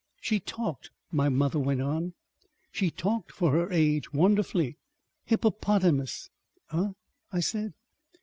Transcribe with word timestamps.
"She 0.19 0.39
talked," 0.39 0.89
my 1.11 1.29
mother 1.29 1.59
went 1.59 1.79
on. 1.81 2.15
"She 2.71 2.89
talked 2.89 3.31
for 3.31 3.51
her 3.51 3.71
age 3.71 4.11
wonderfully.... 4.11 4.77
Hippopotamus." 5.25 6.31
"Eh?" 6.71 6.87
I 7.31 7.39
said. 7.39 7.75